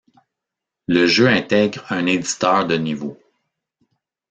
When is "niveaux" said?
2.75-3.19